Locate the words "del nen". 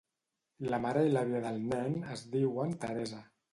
1.45-2.01